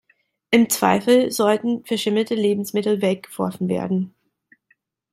Im 0.49 0.67
Zweifel 0.67 1.29
sollten 1.29 1.85
verschimmelte 1.85 2.33
Lebensmittel 2.33 3.03
weggeworfen 3.03 3.69
werden. 3.69 4.15